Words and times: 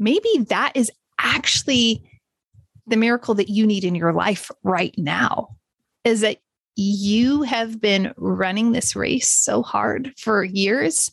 maybe 0.00 0.28
that 0.48 0.72
is 0.74 0.90
actually 1.20 2.02
the 2.86 2.96
miracle 2.96 3.34
that 3.34 3.48
you 3.48 3.66
need 3.66 3.84
in 3.84 3.94
your 3.94 4.12
life 4.12 4.50
right 4.64 4.94
now 4.98 5.56
is 6.04 6.22
that 6.22 6.38
you 6.76 7.42
have 7.42 7.80
been 7.80 8.12
running 8.16 8.72
this 8.72 8.96
race 8.96 9.28
so 9.28 9.62
hard 9.62 10.12
for 10.16 10.42
years. 10.42 11.10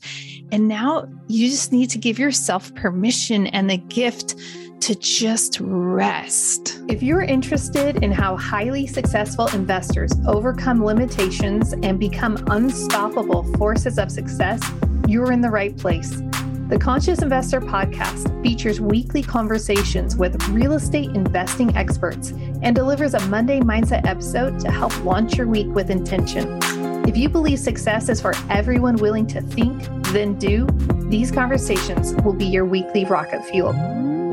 And 0.51 0.67
now 0.67 1.09
you 1.27 1.49
just 1.49 1.73
need 1.73 1.89
to 1.89 1.97
give 1.97 2.17
yourself 2.17 2.73
permission 2.75 3.47
and 3.47 3.69
the 3.69 3.77
gift 3.77 4.35
to 4.81 4.95
just 4.95 5.59
rest. 5.59 6.81
If 6.87 7.03
you're 7.03 7.23
interested 7.23 8.03
in 8.03 8.11
how 8.11 8.37
highly 8.37 8.87
successful 8.87 9.47
investors 9.47 10.13
overcome 10.25 10.85
limitations 10.85 11.73
and 11.83 11.99
become 11.99 12.37
unstoppable 12.47 13.43
forces 13.55 13.97
of 13.97 14.09
success, 14.09 14.61
you're 15.07 15.31
in 15.31 15.41
the 15.41 15.49
right 15.49 15.75
place. 15.75 16.21
The 16.69 16.77
Conscious 16.77 17.21
Investor 17.21 17.61
podcast 17.61 18.43
features 18.43 18.81
weekly 18.81 19.23
conversations 19.23 20.17
with 20.17 20.45
real 20.49 20.73
estate 20.73 21.11
investing 21.11 21.73
experts 21.77 22.31
and 22.61 22.75
delivers 22.75 23.13
a 23.13 23.25
Monday 23.27 23.61
Mindset 23.61 24.05
episode 24.05 24.59
to 24.59 24.69
help 24.69 24.91
launch 25.05 25.37
your 25.37 25.47
week 25.47 25.67
with 25.67 25.89
intention. 25.89 26.59
If 27.07 27.15
you 27.15 27.29
believe 27.29 27.59
success 27.59 28.09
is 28.09 28.19
for 28.19 28.33
everyone 28.49 28.97
willing 28.97 29.27
to 29.27 29.39
think, 29.39 29.81
then 30.07 30.37
do, 30.37 30.67
these 31.07 31.31
conversations 31.31 32.13
will 32.23 32.33
be 32.33 32.45
your 32.45 32.65
weekly 32.65 33.05
rocket 33.05 33.45
fuel. 33.45 33.71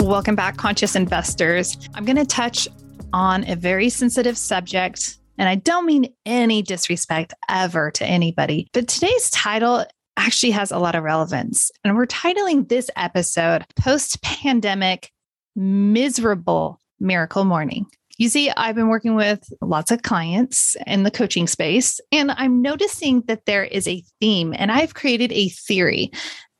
Welcome 0.01 0.35
back, 0.35 0.57
Conscious 0.57 0.97
Investors. 0.97 1.89
I'm 1.95 2.05
going 2.05 2.17
to 2.17 2.27
touch 2.27 2.67
on 3.13 3.49
a 3.49 3.55
very 3.55 3.89
sensitive 3.89 4.37
subject 4.37 5.19
and 5.39 5.49
I 5.49 5.57
don't 5.57 5.87
mean 5.87 6.13
any 6.27 6.63
disrespect 6.63 7.35
ever 7.49 7.91
to 7.93 8.07
anybody, 8.07 8.69
but 8.73 8.87
today's 8.89 9.31
title 9.31 9.85
actually 10.17 10.53
has 10.53 10.71
a 10.71 10.79
lot 10.79 10.95
of 10.95 11.05
relevance. 11.05 11.71
And 11.85 11.97
we're 11.97 12.07
titling 12.07 12.69
this 12.69 12.91
episode 12.97 13.65
Post 13.77 14.23
Pandemic 14.23 15.11
Miserable 15.57 16.81
Miracle 17.01 17.45
Morning. 17.45 17.87
You 18.17 18.29
see, 18.29 18.51
I've 18.51 18.77
been 18.77 18.89
working 18.89 19.17
with 19.17 19.43
lots 19.61 19.91
of 19.91 20.03
clients 20.03 20.77
in 20.87 21.03
the 21.03 21.11
coaching 21.11 21.49
space, 21.49 22.01
and 22.13 22.31
I'm 22.31 22.63
noticing 22.63 23.23
that 23.23 23.45
there 23.45 23.65
is 23.65 23.89
a 23.89 24.05
theme, 24.21 24.55
and 24.57 24.71
I've 24.71 24.95
created 24.95 25.33
a 25.33 25.49
theory. 25.49 26.13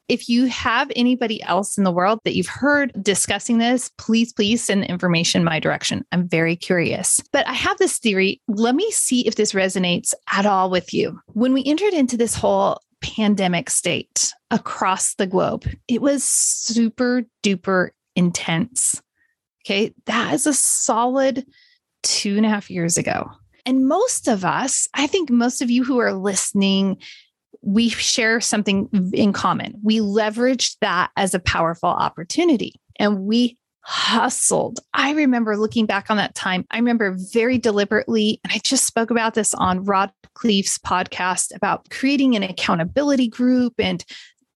If 0.09 0.29
you 0.29 0.47
have 0.47 0.91
anybody 0.97 1.43
else 1.45 1.79
in 1.79 1.85
the 1.85 1.93
world 1.93 2.19
that 2.25 2.35
you've 2.35 2.49
heard 2.49 2.93
discussing 3.01 3.59
this, 3.59 3.91
please, 3.97 4.33
please 4.33 4.63
send 4.65 4.85
information 4.85 5.45
my 5.45 5.61
direction. 5.61 6.05
I'm 6.13 6.29
very 6.29 6.57
curious. 6.57 7.21
But 7.33 7.47
I 7.49 7.53
have 7.53 7.79
this 7.79 7.99
theory. 7.99 8.43
Let 8.49 8.75
me 8.75 8.91
see 8.91 9.27
if 9.27 9.37
this 9.37 9.53
resonates 9.53 10.13
at 10.31 10.45
all 10.45 10.69
with 10.69 10.93
you. 10.93 11.21
When 11.29 11.55
we 11.55 11.65
entered 11.65 11.95
into 11.95 12.17
this 12.17 12.35
whole 12.35 12.81
pandemic 13.05 13.69
state 13.69 14.33
across 14.51 15.15
the 15.15 15.27
globe. 15.27 15.69
It 15.89 16.01
was 16.01 16.25
super 16.25 17.25
duper 17.43 17.91
intense. 18.17 19.03
Okay. 19.65 19.93
That 20.07 20.33
is 20.33 20.47
a 20.47 20.55
solid 20.55 21.45
two 22.03 22.37
and 22.39 22.47
a 22.47 22.49
half 22.49 22.71
years 22.71 22.97
ago. 22.97 23.31
And 23.67 23.87
most 23.87 24.27
of 24.27 24.45
us, 24.45 24.89
I 24.95 25.07
think 25.07 25.31
most 25.31 25.61
of 25.61 25.71
you 25.71 25.85
who 25.85 25.99
are 25.99 26.15
listening, 26.15 26.99
we 27.61 27.91
share 27.91 28.41
something 28.41 28.89
in 29.13 29.33
common. 29.35 29.75
We 29.83 29.99
leveraged 29.99 30.77
that 30.81 31.11
as 31.17 31.35
a 31.35 31.39
powerful 31.39 31.91
opportunity 31.91 32.75
and 32.99 33.21
we 33.21 33.59
hustled. 33.85 34.81
I 34.95 35.13
remember 35.13 35.57
looking 35.57 35.87
back 35.87 36.11
on 36.11 36.17
that 36.17 36.35
time, 36.35 36.67
I 36.71 36.77
remember 36.77 37.17
very 37.33 37.59
deliberately, 37.59 38.41
and 38.43 38.53
I 38.53 38.59
just 38.65 38.87
spoke 38.87 39.11
about 39.11 39.35
this 39.35 39.55
on 39.55 39.85
Rod 39.85 40.11
Khleif's 40.37 40.79
podcast 40.79 41.55
about 41.55 41.89
creating 41.91 42.35
an 42.35 42.43
accountability 42.43 43.29
group 43.29 43.75
and 43.79 44.05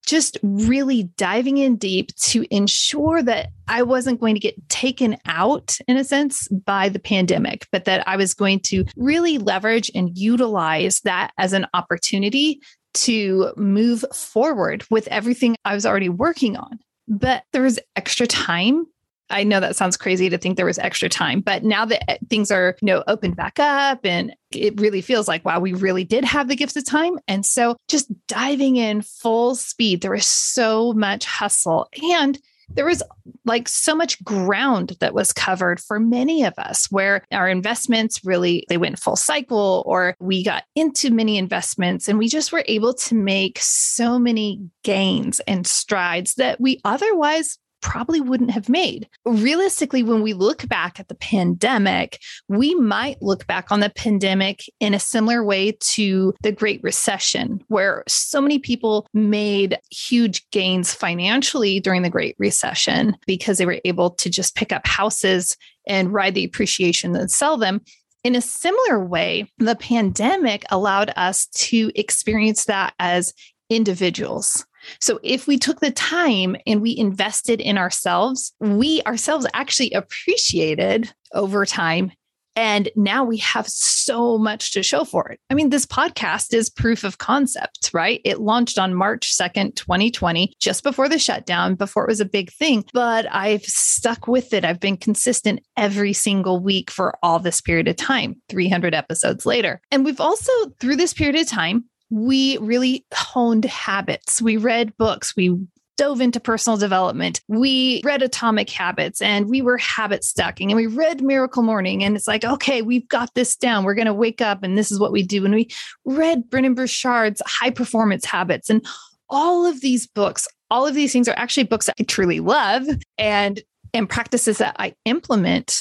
just 0.07 0.39
really 0.43 1.03
diving 1.19 1.59
in 1.59 1.77
deep 1.77 2.15
to 2.17 2.47
ensure 2.51 3.23
that 3.23 3.49
I 3.69 3.83
wasn't 3.83 4.21
going 4.21 4.35
to 4.35 4.41
get 4.41 4.69
taken 4.71 5.19
out, 5.27 5.77
in 5.87 5.99
a 5.99 6.05
sense, 6.05 6.49
by 6.49 6.89
the 6.89 6.99
pandemic, 6.99 7.67
but 7.71 7.85
that 7.85 8.09
I 8.09 8.17
was 8.17 8.33
going 8.33 8.61
to 8.61 8.87
really 8.97 9.37
leverage 9.37 9.91
and 9.95 10.17
utilize 10.17 11.01
that 11.01 11.33
as 11.37 11.53
an 11.53 11.67
opportunity 11.75 12.63
to 12.95 13.53
move 13.59 14.03
forward 14.15 14.83
with 14.91 15.07
everything 15.09 15.57
I 15.67 15.75
was 15.75 15.85
already 15.85 16.09
working 16.09 16.57
on. 16.57 16.79
But 17.07 17.45
there 17.53 17.63
was 17.63 17.79
extra 17.95 18.27
time 18.27 18.87
I 19.31 19.45
know 19.45 19.61
that 19.61 19.77
sounds 19.77 19.97
crazy 19.97 20.31
to 20.31 20.39
think 20.39 20.57
there 20.57 20.67
was 20.67 20.79
extra 20.79 21.09
time, 21.09 21.41
but 21.41 21.65
now 21.65 21.85
that 21.85 22.11
eh, 22.11 22.19
things 22.31 22.51
are, 22.51 22.77
you 22.81 22.87
know, 22.87 23.05
opened 23.07 23.37
back 23.37 23.59
up 23.59 24.05
and 24.05 24.35
it 24.51 24.81
really 24.81 25.01
feels 25.01 25.29
like, 25.29 25.45
wow, 25.45 25.61
we 25.61 25.75
really 25.75 26.05
did 26.05 26.25
have 26.25 26.49
the 26.49 26.57
gifts 26.57 26.77
of 26.77 26.85
time. 26.85 27.19
And 27.29 27.45
so 27.45 27.77
just 27.89 28.11
diving 28.27 28.77
in 28.77 29.03
full 29.03 29.55
speed, 29.55 30.01
there 30.01 30.13
was 30.13 30.27
so 30.27 30.93
much 30.95 31.25
hustle 31.27 31.89
and 32.13 32.39
there 32.71 32.85
was 32.85 33.03
like 33.45 33.69
so 33.69 33.95
much 33.95 34.23
ground 34.25 34.97
that 35.01 35.15
was 35.15 35.33
covered 35.33 35.81
for 35.81 35.99
many 35.99 36.45
of 36.45 36.55
us 36.59 36.91
where 36.91 37.25
our 37.33 37.49
investments 37.49 38.25
really 38.25 38.65
they 38.69 38.77
went 38.77 38.99
full 38.99 39.17
cycle 39.17 39.83
or 39.87 40.15
we 40.21 40.45
got 40.45 40.65
into 40.75 41.11
many 41.11 41.39
investments 41.39 42.09
and 42.09 42.19
we 42.19 42.29
just 42.29 42.53
were 42.53 42.65
able 42.67 42.93
to 42.93 43.15
make 43.15 43.59
so 43.61 44.19
many 44.19 44.61
gains 44.85 45.41
and 45.41 45.67
strides 45.67 46.35
that 46.35 46.61
we 46.61 46.81
otherwise 46.85 47.59
probably 47.81 48.21
wouldn't 48.21 48.51
have 48.51 48.69
made. 48.69 49.09
Realistically, 49.25 50.03
when 50.03 50.23
we 50.23 50.33
look 50.33 50.69
back 50.69 50.99
at 50.99 51.09
the 51.09 51.15
pandemic, 51.15 52.21
we 52.49 52.75
might 52.75 53.21
look 53.23 53.47
back 53.47 53.71
on 53.71 53.81
the 53.81 53.91
pandemic 53.91 54.63
in 54.81 54.95
a 54.95 55.01
similar 55.01 55.45
way 55.45 55.73
to 55.81 56.35
the 56.43 56.53
Great 56.53 56.83
Recession, 56.83 57.63
where 57.69 58.05
so 58.09 58.41
many 58.41 58.59
people 58.59 59.07
made 59.15 59.79
huge 59.91 60.49
gains 60.51 60.93
financially 60.93 61.81
during 61.81 62.03
the 62.03 62.11
Great 62.11 62.37
Recession 62.39 63.17
because 63.27 63.59
they 63.59 63.67
were 63.67 63.81
able 63.85 64.11
to 64.11 64.31
just 64.31 64.55
pick 64.55 64.73
up 64.73 64.87
houses 64.87 65.57
and 65.87 66.13
ride 66.13 66.35
the 66.35 66.45
appreciation 66.45 67.15
and 67.17 67.31
sell 67.31 67.57
them. 67.57 67.81
In 68.25 68.35
a 68.35 68.41
similar 68.41 69.05
way, 69.05 69.51
the 69.59 69.77
pandemic 69.77 70.65
allowed 70.71 71.13
us 71.17 71.47
to 71.47 71.91
experience 71.95 72.65
that 72.65 72.95
as 72.99 73.33
individuals. 73.71 74.67
So 75.01 75.19
if 75.23 75.47
we 75.47 75.59
took 75.59 75.81
the 75.81 75.91
time 75.91 76.57
and 76.67 76.81
we 76.81 76.97
invested 76.97 77.61
in 77.61 77.79
ourselves, 77.79 78.53
we 78.61 79.03
ourselves 79.03 79.47
actually 79.55 79.93
appreciated 79.93 81.13
over 81.33 81.67
time. 81.67 82.13
And 82.57 82.89
now 82.97 83.23
we 83.23 83.37
have 83.37 83.69
so 83.69 84.37
much 84.37 84.73
to 84.73 84.83
show 84.83 85.05
for 85.05 85.29
it. 85.29 85.39
I 85.49 85.55
mean, 85.55 85.71
this 85.71 85.87
podcast 85.87 86.53
is 86.53 86.69
proof 86.69 87.05
of 87.05 87.19
concept, 87.19 87.91
right? 87.95 88.21
It 88.25 88.41
launched 88.41 88.81
on 88.81 88.97
March 88.97 89.33
2nd, 89.33 89.77
2020, 89.77 90.55
just 90.59 90.83
before 90.83 91.09
the 91.09 91.21
shutdown, 91.21 91.77
before 91.77 92.03
it 92.03 92.09
was 92.09 92.21
a 92.21 92.25
big 92.25 92.51
thing. 92.51 92.85
But 92.93 93.33
I've 93.33 93.63
stuck 93.63 94.27
with 94.27 94.53
it. 94.53 94.65
I've 94.65 94.81
been 94.81 94.97
consistent 94.97 95.61
every 95.77 96.13
single 96.13 96.59
week 96.59 96.91
for 96.91 97.17
all 97.23 97.39
this 97.39 97.61
period 97.61 97.87
of 97.87 97.95
time, 97.95 98.43
300 98.49 98.93
episodes 98.93 99.47
later. 99.47 99.81
And 99.93 100.05
we've 100.05 100.21
also, 100.21 100.51
through 100.81 100.97
this 100.97 101.15
period 101.15 101.37
of 101.37 101.47
time, 101.47 101.85
we 102.11 102.59
really 102.59 103.05
honed 103.13 103.65
habits. 103.65 104.41
We 104.41 104.57
read 104.57 104.97
books, 104.97 105.35
we 105.37 105.59
dove 105.99 106.21
into 106.21 106.41
personal 106.41 106.79
development. 106.79 107.43
We 107.49 108.01
read 108.05 108.23
Atomic 108.23 108.71
Habits 108.71 109.21
and 109.21 109.51
we 109.51 109.61
were 109.61 109.77
habit 109.79 110.25
stacking 110.25 110.71
and 110.71 110.77
we 110.77 110.87
read 110.87 111.23
Miracle 111.23 111.63
Morning. 111.63 112.05
And 112.05 112.17
it's 112.17 112.29
like, 112.29 112.45
okay, 112.45 112.81
we've 112.81 113.07
got 113.09 113.35
this 113.35 113.57
down. 113.57 113.85
We're 113.85 113.95
going 113.95 114.07
to 114.07 114.15
wake 114.15 114.41
up 114.41 114.63
and 114.63 114.79
this 114.79 114.93
is 114.93 115.01
what 115.01 115.13
we 115.13 115.25
do. 115.25 115.45
And 115.45 115.53
we 115.53 115.69
read 116.05 116.49
Brendon 116.49 116.75
Burchard's 116.75 117.43
High 117.45 117.71
Performance 117.71 118.25
Habits 118.25 118.71
and 118.71 118.87
all 119.29 119.67
of 119.67 119.81
these 119.81 120.07
books. 120.07 120.47
All 120.71 120.87
of 120.87 120.95
these 120.95 121.13
things 121.13 121.29
are 121.29 121.37
actually 121.37 121.65
books 121.65 121.87
that 121.87 121.97
I 122.01 122.05
truly 122.05 122.41
love 122.41 122.85
and 123.19 123.61
and 123.93 124.09
practices 124.09 124.59
that 124.59 124.77
I 124.79 124.95
implement. 125.05 125.81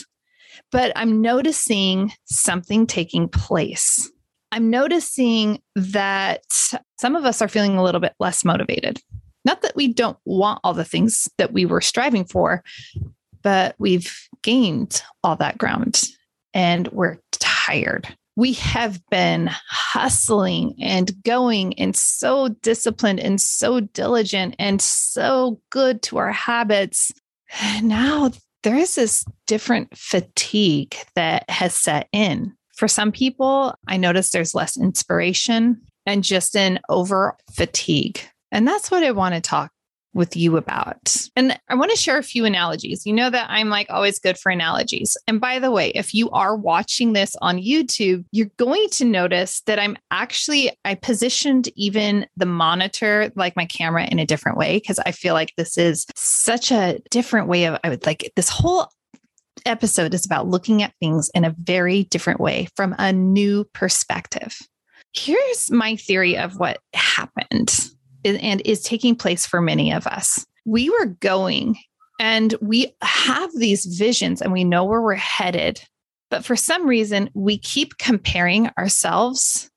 But 0.72 0.92
I'm 0.96 1.22
noticing 1.22 2.12
something 2.26 2.88
taking 2.88 3.30
place 3.30 4.10
I'm 4.52 4.70
noticing 4.70 5.62
that 5.76 6.44
some 7.00 7.16
of 7.16 7.26
us 7.26 7.42
are 7.42 7.48
feeling 7.48 7.78
a 7.78 7.84
little 7.84 8.02
bit 8.02 8.14
less 8.20 8.46
motivated. 8.46 9.00
Not 9.46 9.62
that 9.62 9.76
we 9.76 9.88
don't 9.88 10.18
want 10.26 10.60
all 10.64 10.74
the 10.74 10.86
things 10.86 11.28
that 11.38 11.54
we 11.54 11.66
were 11.66 11.82
striving 11.82 12.26
for, 12.26 12.64
but 13.42 13.76
we've 13.78 14.14
gained 14.42 15.02
all 15.24 15.36
that 15.38 15.58
ground 15.58 16.04
and 16.54 16.88
we're 16.90 17.18
tired. 17.32 18.14
We 18.36 18.54
have 18.54 19.02
been 19.10 19.50
hustling 19.70 20.76
and 20.82 21.12
going 21.24 21.78
and 21.80 21.96
so 21.96 22.50
disciplined 22.50 23.20
and 23.20 23.40
so 23.42 23.80
diligent 23.80 24.56
and 24.60 24.82
so 24.82 25.60
good 25.70 26.02
to 26.04 26.18
our 26.18 26.32
habits. 26.32 27.12
Now 27.82 28.32
there 28.64 28.76
is 28.76 28.96
this 28.96 29.24
different 29.46 29.98
fatigue 29.98 30.96
that 31.16 31.50
has 31.50 31.74
set 31.74 32.10
in. 32.12 32.57
For 32.78 32.88
some 32.88 33.12
people, 33.12 33.76
I 33.88 33.98
notice 33.98 34.30
there's 34.30 34.56
less 34.56 34.78
inspiration 34.78 35.82
and 36.06 36.24
just 36.24 36.56
an 36.56 36.80
over 36.90 37.36
fatigue. 37.52 38.22
And 38.52 38.68
that's 38.68 38.90
what 38.90 39.04
I 39.04 39.12
want 39.12 39.36
to 39.36 39.42
talk 39.42 39.72
with 40.14 40.36
you 40.36 40.58
about. 40.58 41.28
And 41.36 41.60
I 41.70 41.76
want 41.76 41.92
to 41.92 41.98
share 41.98 42.18
a 42.18 42.24
few 42.24 42.44
analogies. 42.46 43.06
You 43.06 43.14
know 43.14 43.30
that 43.30 43.50
I'm 43.50 43.70
like 43.70 43.88
always 43.90 44.20
good 44.20 44.38
for 44.38 44.52
analogies. 44.52 45.16
And 45.28 45.40
by 45.40 45.60
the 45.60 45.70
way, 45.70 45.90
if 45.90 46.14
you 46.14 46.30
are 46.32 46.56
watching 46.56 47.14
this 47.14 47.36
on 47.42 47.58
YouTube, 47.58 48.26
you're 48.32 48.50
going 48.58 48.88
to 48.94 49.06
notice 49.06 49.62
that 49.68 49.80
I'm 49.80 49.96
actually, 50.10 50.72
I 50.86 50.96
positioned 50.96 51.70
even 51.76 52.26
the 52.36 52.48
monitor, 52.48 53.32
like 53.36 53.56
my 53.56 53.66
camera, 53.66 54.08
in 54.10 54.18
a 54.18 54.26
different 54.26 54.58
way 54.58 54.78
because 54.78 55.00
I 55.00 55.12
feel 55.12 55.34
like 55.34 55.54
this 55.56 55.78
is 55.78 56.06
such 56.16 56.72
a 56.72 57.00
different 57.12 57.48
way 57.48 57.66
of, 57.66 57.80
I 57.84 57.90
would 57.90 58.06
like 58.06 58.32
this 58.36 58.50
whole 58.50 58.90
episode 59.66 60.14
is 60.14 60.26
about 60.26 60.48
looking 60.48 60.84
at 60.84 60.94
things 61.00 61.30
in 61.34 61.46
a 61.46 61.56
very 61.58 62.04
different 62.06 62.40
way 62.40 62.68
from 62.76 62.96
a 62.98 63.12
new 63.12 63.66
perspective. 63.74 64.58
Here's 65.14 65.72
my 65.72 65.96
theory 65.96 66.38
of 66.38 66.60
what 66.60 66.80
happened 66.94 67.90
and 68.24 68.62
is 68.66 68.82
taking 68.82 69.16
place 69.16 69.46
for 69.46 69.62
many 69.62 69.94
of 69.94 70.06
us. 70.08 70.46
We 70.66 70.90
were 70.90 71.06
going 71.06 71.78
and 72.20 72.56
we 72.62 72.94
have 73.02 73.52
these 73.56 73.86
visions 73.86 74.42
and 74.42 74.52
we 74.52 74.64
know 74.64 74.84
where 74.84 75.02
we're 75.02 75.16
headed. 75.16 75.82
But 76.30 76.44
for 76.44 76.56
some 76.56 76.86
reason, 76.86 77.30
we 77.34 77.58
keep 77.58 77.98
comparing 77.98 78.70
ourselves 78.78 79.70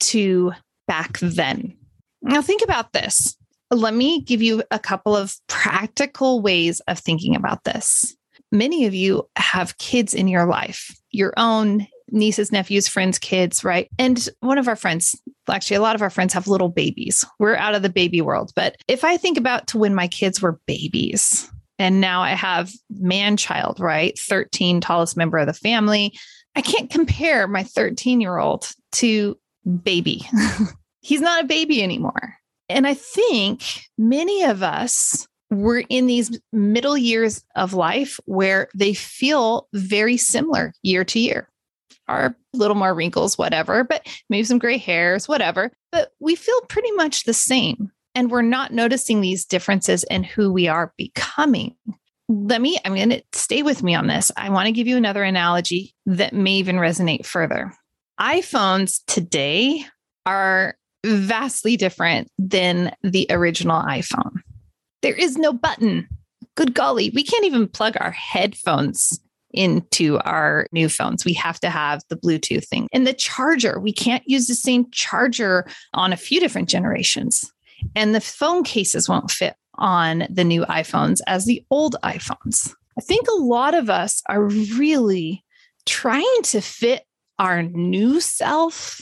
to 0.00 0.52
back 0.86 1.18
then. 1.18 1.76
Now, 2.22 2.42
think 2.42 2.62
about 2.62 2.92
this. 2.92 3.36
Let 3.70 3.94
me 3.94 4.22
give 4.22 4.42
you 4.42 4.62
a 4.70 4.78
couple 4.78 5.14
of 5.16 5.36
practical 5.46 6.40
ways 6.40 6.80
of 6.88 6.98
thinking 6.98 7.36
about 7.36 7.64
this. 7.64 8.16
Many 8.52 8.86
of 8.86 8.94
you 8.94 9.28
have 9.36 9.78
kids 9.78 10.14
in 10.14 10.28
your 10.28 10.46
life, 10.46 10.94
your 11.10 11.32
own 11.36 11.86
nieces, 12.12 12.50
nephews, 12.50 12.88
friends, 12.88 13.18
kids, 13.18 13.62
right? 13.62 13.88
And 13.98 14.28
one 14.40 14.58
of 14.58 14.66
our 14.66 14.76
friends, 14.76 15.14
actually, 15.48 15.76
a 15.76 15.82
lot 15.82 15.94
of 15.94 16.02
our 16.02 16.10
friends 16.10 16.32
have 16.34 16.48
little 16.48 16.68
babies. 16.68 17.24
We're 17.38 17.56
out 17.56 17.74
of 17.74 17.82
the 17.82 17.88
baby 17.88 18.20
world. 18.20 18.52
But 18.56 18.76
if 18.88 19.04
I 19.04 19.16
think 19.16 19.38
about 19.38 19.68
to 19.68 19.78
when 19.78 19.94
my 19.94 20.08
kids 20.08 20.42
were 20.42 20.60
babies, 20.66 21.48
and 21.80 22.00
now 22.00 22.20
I 22.20 22.32
have 22.32 22.72
man 22.90 23.38
child, 23.38 23.80
right? 23.80 24.18
13, 24.18 24.82
tallest 24.82 25.16
member 25.16 25.38
of 25.38 25.46
the 25.46 25.54
family. 25.54 26.12
I 26.54 26.60
can't 26.60 26.90
compare 26.90 27.48
my 27.48 27.62
13 27.62 28.20
year 28.20 28.36
old 28.36 28.70
to 28.92 29.38
baby. 29.82 30.28
He's 31.00 31.22
not 31.22 31.44
a 31.44 31.46
baby 31.46 31.82
anymore. 31.82 32.36
And 32.68 32.86
I 32.86 32.94
think 32.94 33.62
many 33.96 34.42
of 34.44 34.62
us 34.62 35.26
were 35.50 35.82
in 35.88 36.06
these 36.06 36.38
middle 36.52 36.96
years 36.96 37.44
of 37.56 37.74
life 37.74 38.20
where 38.26 38.68
they 38.74 38.94
feel 38.94 39.68
very 39.72 40.16
similar 40.16 40.72
year 40.82 41.04
to 41.04 41.18
year 41.18 41.48
are 42.10 42.26
a 42.26 42.56
little 42.56 42.76
more 42.76 42.92
wrinkles, 42.92 43.38
whatever, 43.38 43.84
but 43.84 44.06
maybe 44.28 44.44
some 44.44 44.58
gray 44.58 44.76
hairs, 44.76 45.28
whatever. 45.28 45.72
But 45.92 46.10
we 46.20 46.34
feel 46.34 46.60
pretty 46.62 46.90
much 46.92 47.24
the 47.24 47.32
same. 47.32 47.90
And 48.14 48.30
we're 48.30 48.42
not 48.42 48.72
noticing 48.72 49.20
these 49.20 49.44
differences 49.44 50.04
in 50.10 50.24
who 50.24 50.52
we 50.52 50.66
are 50.66 50.92
becoming. 50.98 51.76
Let 52.28 52.60
me, 52.60 52.76
I'm 52.84 52.96
going 52.96 53.10
to 53.10 53.22
stay 53.32 53.62
with 53.62 53.82
me 53.82 53.94
on 53.94 54.08
this. 54.08 54.32
I 54.36 54.50
want 54.50 54.66
to 54.66 54.72
give 54.72 54.88
you 54.88 54.96
another 54.96 55.22
analogy 55.22 55.94
that 56.06 56.32
may 56.32 56.54
even 56.54 56.76
resonate 56.76 57.24
further. 57.24 57.72
iPhones 58.20 59.00
today 59.06 59.84
are 60.26 60.76
vastly 61.06 61.76
different 61.76 62.28
than 62.38 62.94
the 63.02 63.26
original 63.30 63.80
iPhone. 63.80 64.42
There 65.02 65.14
is 65.14 65.36
no 65.36 65.52
button. 65.52 66.08
Good 66.56 66.74
golly, 66.74 67.10
we 67.14 67.22
can't 67.22 67.44
even 67.44 67.68
plug 67.68 67.96
our 68.00 68.10
headphones 68.10 69.18
into 69.52 70.18
our 70.20 70.66
new 70.72 70.88
phones. 70.88 71.24
We 71.24 71.32
have 71.34 71.58
to 71.60 71.70
have 71.70 72.02
the 72.08 72.16
Bluetooth 72.16 72.66
thing. 72.66 72.88
And 72.92 73.06
the 73.06 73.12
charger, 73.12 73.80
we 73.80 73.92
can't 73.92 74.22
use 74.26 74.46
the 74.46 74.54
same 74.54 74.86
charger 74.92 75.66
on 75.94 76.12
a 76.12 76.16
few 76.16 76.40
different 76.40 76.68
generations. 76.68 77.50
And 77.96 78.14
the 78.14 78.20
phone 78.20 78.62
cases 78.62 79.08
won't 79.08 79.30
fit 79.30 79.54
on 79.76 80.26
the 80.30 80.44
new 80.44 80.64
iPhones 80.66 81.20
as 81.26 81.46
the 81.46 81.64
old 81.70 81.96
iPhones. 82.04 82.72
I 82.98 83.00
think 83.00 83.26
a 83.28 83.40
lot 83.40 83.74
of 83.74 83.88
us 83.88 84.22
are 84.28 84.42
really 84.42 85.44
trying 85.86 86.42
to 86.44 86.60
fit 86.60 87.04
our 87.38 87.62
new 87.62 88.20
self 88.20 89.00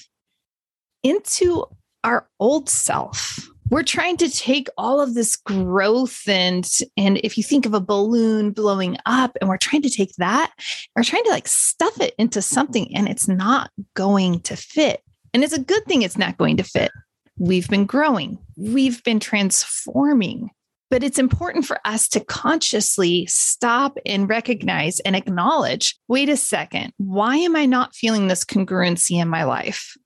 into 1.02 1.64
our 2.04 2.28
old 2.38 2.68
self 2.68 3.48
we're 3.70 3.82
trying 3.82 4.16
to 4.16 4.30
take 4.30 4.68
all 4.78 5.00
of 5.00 5.14
this 5.14 5.36
growth 5.36 6.26
and 6.28 6.68
and 6.96 7.18
if 7.18 7.36
you 7.36 7.42
think 7.42 7.66
of 7.66 7.74
a 7.74 7.80
balloon 7.80 8.50
blowing 8.52 8.96
up 9.06 9.36
and 9.40 9.48
we're 9.48 9.58
trying 9.58 9.82
to 9.82 9.90
take 9.90 10.14
that 10.16 10.52
we're 10.98 11.04
trying 11.04 11.24
to 11.24 11.30
like 11.30 11.46
stuff 11.46 12.00
it 12.00 12.14
into 12.18 12.42
something 12.42 12.94
and 12.94 13.08
it's 13.08 13.28
not 13.28 13.70
going 13.94 14.40
to 14.40 14.56
fit. 14.56 15.00
And 15.32 15.44
it's 15.44 15.52
a 15.52 15.60
good 15.60 15.84
thing 15.84 16.02
it's 16.02 16.18
not 16.18 16.36
going 16.36 16.56
to 16.56 16.64
fit. 16.64 16.90
We've 17.38 17.68
been 17.68 17.86
growing. 17.86 18.38
We've 18.56 19.02
been 19.04 19.20
transforming. 19.20 20.50
But 20.90 21.04
it's 21.04 21.18
important 21.18 21.66
for 21.66 21.78
us 21.84 22.08
to 22.08 22.20
consciously 22.24 23.26
stop 23.26 23.98
and 24.06 24.28
recognize 24.28 25.00
and 25.00 25.14
acknowledge 25.14 25.94
wait 26.08 26.30
a 26.30 26.36
second. 26.36 26.94
Why 26.96 27.36
am 27.36 27.54
i 27.54 27.66
not 27.66 27.94
feeling 27.94 28.26
this 28.26 28.44
congruency 28.44 29.20
in 29.20 29.28
my 29.28 29.44
life? 29.44 29.96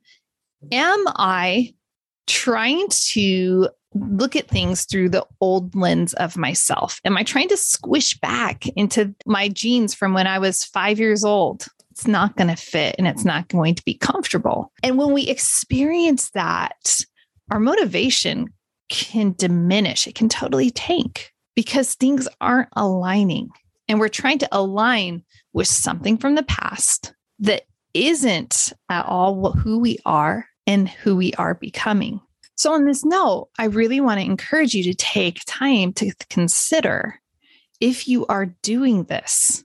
Am 0.71 1.05
i 1.07 1.73
trying 2.27 2.89
to 2.89 3.69
look 3.95 4.37
at 4.37 4.49
things 4.49 4.85
through 4.85 5.11
the 5.11 5.27
old 5.41 5.75
lens 5.75 6.15
of 6.15 6.37
myself? 6.37 7.01
Am 7.05 7.17
I 7.17 7.23
trying 7.23 7.49
to 7.49 7.57
squish 7.57 8.19
back 8.19 8.67
into 8.69 9.15
my 9.27 9.49
jeans 9.49 9.95
from 9.95 10.15
when 10.15 10.27
I 10.27 10.39
was 10.39 10.65
five 10.65 10.99
years 10.99 11.25
old? 11.25 11.67
It's 11.91 12.07
not 12.07 12.37
going 12.37 12.49
to 12.49 12.57
fit 12.57 12.95
and 12.99 13.07
it's 13.07 13.25
not 13.25 13.49
going 13.49 13.75
to 13.75 13.85
be 13.85 13.95
comfortable. 13.95 14.73
And 14.83 14.97
when 14.97 15.13
we 15.13 15.29
experience 15.29 16.31
that, 16.31 17.05
our 17.51 17.61
motivation 17.61 18.49
can 18.89 19.35
diminish, 19.37 20.07
it 20.07 20.15
can 20.15 20.29
totally 20.29 20.71
tank 20.71 21.33
because 21.55 21.95
things 21.95 22.29
aren't 22.41 22.71
aligning. 22.77 23.51
And 23.89 24.01
we're 24.01 24.09
trying 24.09 24.39
to 24.39 24.49
align 24.53 25.23
with 25.53 25.69
something 25.69 26.17
from 26.17 26.35
the 26.35 26.43
past 26.45 27.13
that 27.41 27.63
isn't 27.93 28.73
at 28.89 29.05
all 29.05 29.53
who 29.53 29.79
we 29.79 29.99
are 30.07 30.47
and 30.67 30.89
who 30.89 31.17
we 31.17 31.33
are 31.35 31.55
becoming. 31.55 32.21
So, 32.57 32.73
on 32.73 32.85
this 32.85 33.05
note, 33.05 33.49
I 33.59 33.65
really 33.65 34.01
want 34.01 34.21
to 34.21 34.27
encourage 34.27 34.75
you 34.75 34.85
to 34.85 34.95
take 34.95 35.41
time 35.47 35.93
to 35.95 36.13
consider 36.31 37.21
if 37.81 38.07
you 38.07 38.27
are 38.27 38.47
doing 38.63 39.05
this, 39.05 39.65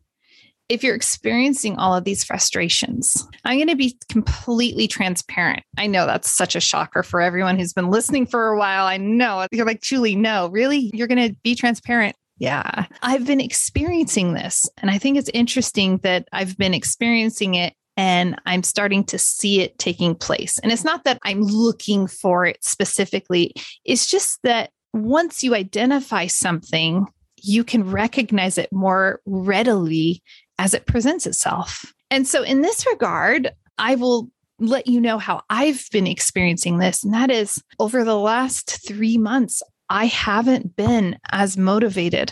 if 0.70 0.84
you're 0.84 0.96
experiencing 0.96 1.78
all 1.78 1.94
of 1.96 2.04
these 2.04 2.24
frustrations. 2.24 3.28
I'm 3.46 3.58
going 3.58 3.68
to 3.68 3.76
be 3.76 3.98
completely 4.10 4.88
transparent. 4.88 5.64
I 5.78 5.86
know 5.88 6.08
that's 6.08 6.32
such 6.32 6.56
a 6.56 6.60
shocker 6.60 7.04
for 7.04 7.22
everyone 7.22 7.60
who's 7.60 7.74
been 7.74 7.92
listening 7.92 8.26
for 8.26 8.48
a 8.48 8.58
while. 8.58 8.86
I 8.86 8.98
know 8.98 9.46
you're 9.52 9.66
like, 9.66 9.82
Julie, 9.82 10.16
no, 10.16 10.50
really? 10.50 10.90
You're 10.94 11.08
going 11.08 11.30
to 11.30 11.36
be 11.44 11.54
transparent. 11.54 12.16
Yeah, 12.40 12.86
I've 13.02 13.26
been 13.26 13.42
experiencing 13.42 14.34
this. 14.34 14.70
And 14.78 14.92
I 14.92 14.98
think 14.98 15.18
it's 15.18 15.30
interesting 15.34 15.98
that 15.98 16.28
I've 16.32 16.58
been 16.58 16.74
experiencing 16.74 17.56
it 17.56 17.74
and 17.98 18.40
I'm 18.46 18.64
starting 18.64 19.04
to 19.06 19.18
see 19.18 19.62
it 19.62 19.78
taking 19.80 20.16
place. 20.16 20.60
And 20.60 20.72
it's 20.72 20.84
not 20.84 21.04
that 21.04 21.20
I'm 21.24 21.42
looking 21.42 22.08
for 22.08 22.46
it 22.46 22.64
specifically, 22.64 23.54
it's 23.84 24.08
just 24.08 24.40
that 24.44 24.70
once 24.94 25.44
you 25.44 25.56
identify 25.56 26.28
something, 26.28 27.06
you 27.42 27.64
can 27.64 27.90
recognize 27.90 28.58
it 28.58 28.72
more 28.72 29.20
readily 29.26 30.24
as 30.58 30.74
it 30.74 30.86
presents 30.86 31.26
itself. 31.28 31.92
And 32.10 32.28
so, 32.28 32.44
in 32.44 32.62
this 32.62 32.86
regard, 32.88 33.52
I 33.78 33.96
will 33.96 34.30
let 34.60 34.88
you 34.88 35.00
know 35.00 35.18
how 35.18 35.42
I've 35.50 35.86
been 35.92 36.08
experiencing 36.08 36.80
this. 36.80 37.04
And 37.04 37.14
that 37.14 37.30
is 37.30 37.62
over 37.80 38.04
the 38.04 38.18
last 38.18 38.86
three 38.88 39.18
months, 39.18 39.62
I 39.90 40.06
haven't 40.06 40.76
been 40.76 41.18
as 41.32 41.58
motivated. 41.58 42.32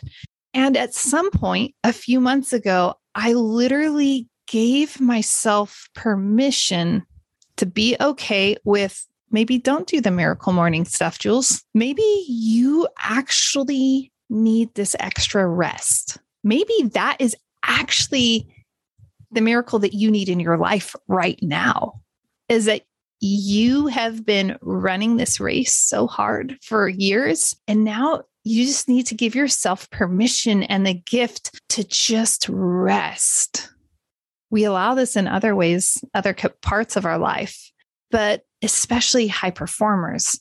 And 0.53 0.75
at 0.75 0.93
some 0.93 1.29
point, 1.31 1.75
a 1.83 1.93
few 1.93 2.19
months 2.19 2.51
ago, 2.53 2.95
I 3.13 3.33
literally 3.33 4.27
gave 4.47 4.99
myself 4.99 5.89
permission 5.95 7.03
to 7.57 7.65
be 7.65 7.95
okay 7.99 8.55
with 8.63 9.07
maybe 9.31 9.57
don't 9.57 9.87
do 9.87 10.01
the 10.01 10.11
miracle 10.11 10.53
morning 10.53 10.85
stuff, 10.85 11.19
Jules. 11.19 11.63
Maybe 11.73 12.25
you 12.27 12.87
actually 12.99 14.11
need 14.29 14.73
this 14.75 14.95
extra 14.99 15.47
rest. 15.47 16.17
Maybe 16.43 16.73
that 16.93 17.17
is 17.19 17.35
actually 17.63 18.47
the 19.31 19.41
miracle 19.41 19.79
that 19.79 19.93
you 19.93 20.11
need 20.11 20.29
in 20.29 20.39
your 20.39 20.57
life 20.57 20.95
right 21.07 21.39
now 21.41 22.01
is 22.47 22.65
that 22.65 22.83
you 23.19 23.87
have 23.87 24.25
been 24.25 24.57
running 24.61 25.17
this 25.17 25.39
race 25.39 25.75
so 25.75 26.05
hard 26.05 26.57
for 26.61 26.87
years 26.87 27.55
and 27.67 27.83
now 27.83 28.21
you 28.43 28.65
just 28.65 28.87
need 28.87 29.07
to 29.07 29.15
give 29.15 29.33
yourself 29.33 29.89
permission 29.89 30.63
and 30.63 30.85
the 30.85 30.93
gift 30.93 31.59
to 31.69 31.83
just 31.83 32.47
rest 32.49 33.69
we 34.49 34.63
allow 34.63 34.93
this 34.93 35.15
in 35.15 35.27
other 35.27 35.55
ways, 35.55 36.03
other 36.13 36.33
parts 36.61 36.95
of 36.95 37.05
our 37.05 37.17
life, 37.17 37.71
but 38.11 38.43
especially 38.63 39.27
high 39.27 39.51
performers. 39.51 40.39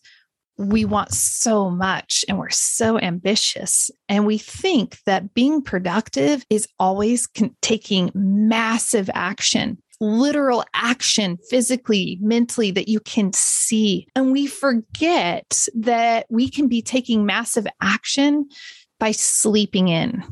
We 0.57 0.85
want 0.85 1.13
so 1.13 1.69
much 1.69 2.25
and 2.29 2.39
we're 2.39 2.51
so 2.51 3.01
ambitious. 3.01 3.91
And 4.09 4.25
we 4.25 4.39
think 4.39 4.99
that 5.05 5.35
being 5.35 5.63
productive 5.63 6.45
is 6.49 6.69
always 6.79 7.27
con- 7.27 7.57
taking 7.61 8.13
massive 8.15 9.11
action. 9.15 9.79
literal 10.01 10.65
action 10.75 11.39
physically, 11.49 12.19
mentally 12.21 12.71
that 12.73 12.89
you 12.89 13.01
can 13.01 13.33
see. 13.33 14.07
And 14.15 14.33
we 14.33 14.47
forget 14.47 15.67
that 15.75 16.27
we 16.29 16.49
can 16.51 16.69
be 16.69 16.83
taking 16.83 17.25
massive 17.25 17.67
action 17.81 18.49
by 18.99 19.13
sleeping 19.13 19.89
in 19.89 20.23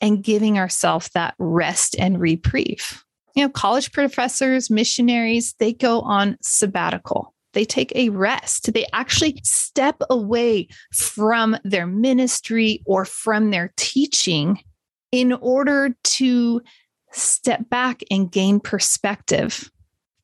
and 0.00 0.22
giving 0.22 0.58
ourselves 0.58 1.08
that 1.14 1.34
rest 1.38 1.96
and 1.98 2.20
reprieve. 2.20 3.04
You 3.34 3.44
know, 3.44 3.48
college 3.48 3.92
professors, 3.92 4.70
missionaries, 4.70 5.54
they 5.58 5.72
go 5.72 6.00
on 6.00 6.36
sabbatical. 6.42 7.34
They 7.52 7.64
take 7.64 7.92
a 7.94 8.08
rest. 8.08 8.72
They 8.72 8.86
actually 8.92 9.40
step 9.44 9.96
away 10.10 10.68
from 10.92 11.56
their 11.64 11.86
ministry 11.86 12.82
or 12.86 13.04
from 13.04 13.50
their 13.50 13.72
teaching 13.76 14.58
in 15.10 15.32
order 15.32 15.94
to 16.02 16.62
step 17.12 17.68
back 17.68 18.02
and 18.10 18.32
gain 18.32 18.58
perspective. 18.58 19.70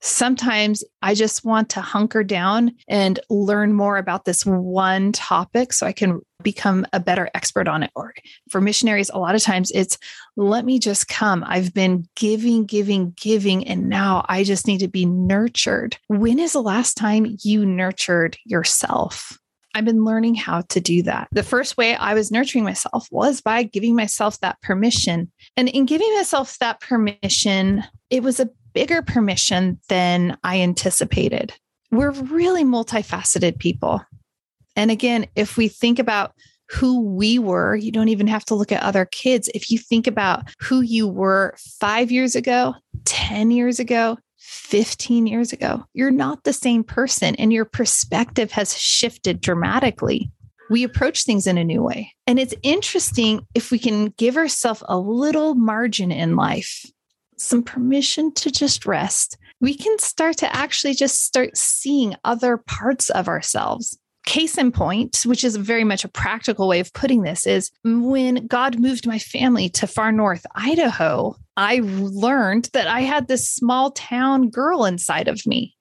Sometimes 0.01 0.85
I 1.03 1.15
just 1.15 1.45
want 1.45 1.71
to 1.71 1.81
hunker 1.81 2.23
down 2.23 2.73
and 2.89 3.19
learn 3.29 3.73
more 3.73 3.97
about 3.97 4.25
this 4.25 4.47
one 4.47 5.13
topic 5.13 5.73
so 5.73 5.87
I 5.87 5.93
can 5.93 6.21
become 6.43 6.87
a 6.93 7.01
better 7.01 7.29
expert 7.35 7.67
on 7.67 7.83
it. 7.83 7.91
Or 7.97 8.15
for 8.49 8.61
missionaries, 8.61 9.11
a 9.11 9.19
lot 9.19 9.35
of 9.35 9.43
times 9.43 9.73
it's 9.75 9.99
let 10.37 10.65
me 10.65 10.79
just 10.79 11.09
come. 11.09 11.45
I've 11.47 11.75
been 11.75 12.07
giving, 12.15 12.65
giving, 12.65 13.13
giving, 13.21 13.67
and 13.67 13.89
now 13.89 14.25
I 14.29 14.45
just 14.45 14.67
need 14.67 14.79
to 14.79 14.89
be 14.89 15.05
nurtured. 15.05 15.97
When 16.07 16.39
is 16.39 16.53
the 16.53 16.63
last 16.63 16.95
time 16.95 17.37
you 17.43 17.67
nurtured 17.67 18.37
yourself? 18.45 19.37
I've 19.75 19.85
been 19.85 20.05
learning 20.05 20.35
how 20.35 20.63
to 20.63 20.81
do 20.81 21.03
that. 21.05 21.29
The 21.33 21.43
first 21.43 21.77
way 21.77 21.95
I 21.95 22.15
was 22.15 22.31
nurturing 22.31 22.65
myself 22.65 23.07
was 23.11 23.41
by 23.41 23.65
giving 23.65 23.95
myself 23.95 24.41
that 24.41 24.61
permission. 24.63 25.31
And 25.57 25.69
in 25.69 25.87
giving 25.87 26.13
myself 26.15 26.59
that 26.59 26.81
permission, 26.81 27.85
it 28.11 28.23
was 28.23 28.41
a 28.41 28.49
bigger 28.79 29.03
permission 29.03 29.77
than 29.89 30.39
I 30.45 30.61
anticipated. 30.61 31.53
We're 31.91 32.13
really 32.13 32.63
multifaceted 32.63 33.59
people. 33.59 34.01
And 34.77 34.93
again, 34.93 35.27
if 35.35 35.57
we 35.57 35.67
think 35.67 35.99
about 35.99 36.33
who 36.71 37.01
we 37.01 37.41
were, 37.41 37.75
you 37.75 37.91
don't 37.91 38.09
even 38.09 38.29
have 38.29 38.45
to 38.45 38.55
look 38.55 38.71
at 38.71 38.85
other 38.85 39.05
kids. 39.05 39.51
If 39.53 39.69
you 39.73 39.79
think 39.79 40.07
about 40.07 40.45
who 40.61 40.81
you 40.81 41.09
were 41.09 41.57
five 41.81 42.13
years 42.13 42.37
ago, 42.37 42.73
10 43.05 43.51
years 43.51 43.81
ago, 43.81 44.17
15 44.37 45.27
years 45.27 45.53
ago. 45.53 45.85
You're 45.93 46.13
not 46.13 46.45
the 46.45 46.53
same 46.53 46.85
person, 46.85 47.35
and 47.35 47.53
your 47.53 47.65
perspective 47.65 48.53
has 48.53 48.79
shifted 48.79 49.41
dramatically. 49.41 50.31
We 50.71 50.85
approach 50.85 51.25
things 51.25 51.49
in 51.49 51.59
a 51.59 51.65
new 51.65 51.83
way. 51.83 52.13
And 52.29 52.39
it's 52.39 52.55
interesting 52.63 53.45
if 53.57 53.73
we 53.73 53.81
can 53.81 54.15
give 54.19 54.37
ourselves 54.37 54.85
a 54.87 54.97
little 54.97 55.57
margin 55.57 56.13
in 56.13 56.37
life, 56.37 56.85
some 57.41 57.63
permission 57.63 58.33
to 58.35 58.51
just 58.51 58.87
rest, 58.87 59.37
we 59.61 59.75
can 59.75 59.99
start 59.99 60.37
to 60.39 60.55
actually 60.55 60.95
just 60.95 61.25
start 61.25 61.57
seeing 61.57 62.15
other 62.25 62.57
parts 62.57 63.11
of 63.11 63.29
ourselves 63.29 63.99
case 64.29 64.59
in 64.59 64.71
point, 64.71 65.23
which 65.25 65.43
is 65.43 65.57
very 65.57 65.85
much 65.85 66.05
a 66.05 66.09
practical 66.09 66.69
way 66.69 66.81
of 66.81 66.93
putting 66.93 67.23
this, 67.23 67.47
is 67.47 67.71
when 67.83 68.47
God 68.47 68.79
moved 68.79 69.07
my 69.07 69.19
family 69.19 69.71
to 69.71 69.87
far 69.87 70.13
north 70.13 70.45
Idaho, 70.55 71.35
I 71.57 71.81
learned 71.83 72.69
that 72.75 72.87
I 72.87 73.01
had 73.01 73.27
this 73.27 73.49
small 73.49 73.91
town 73.93 74.51
girl 74.51 74.85
inside 74.85 75.29
of 75.29 75.47
me. 75.47 75.78